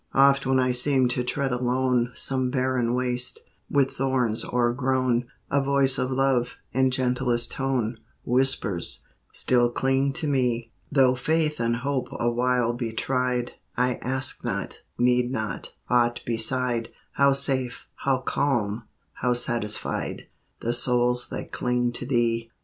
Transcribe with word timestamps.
Oft 0.15 0.47
when 0.47 0.59
I 0.59 0.71
seem 0.71 1.07
to 1.09 1.23
tread 1.23 1.51
alone 1.51 2.09
Some 2.15 2.49
barren 2.49 2.95
waste, 2.95 3.39
with 3.69 3.91
thorns 3.91 4.43
o'ergrown, 4.43 5.27
A 5.51 5.61
voice 5.61 5.99
of 5.99 6.09
love, 6.09 6.55
in 6.71 6.89
gentlest 6.89 7.51
tone, 7.51 7.99
Whispers," 8.25 9.01
Still 9.31 9.69
cling 9.69 10.11
to 10.13 10.25
Me." 10.27 10.71
Though 10.91 11.13
faith 11.13 11.59
and 11.59 11.75
hope 11.75 12.07
awhile 12.13 12.73
be 12.73 12.91
tried, 12.93 13.51
I 13.77 13.99
ask 14.01 14.43
not, 14.43 14.81
need 14.97 15.29
not, 15.31 15.75
aught 15.87 16.21
beside: 16.25 16.89
How 17.11 17.33
safe, 17.33 17.85
how 17.97 18.21
calm, 18.21 18.85
how 19.13 19.35
satisfied, 19.35 20.25
The 20.61 20.73
souls 20.73 21.27
that 21.29 21.51
cling 21.51 21.91
to 21.91 22.07
Thee 22.07 22.49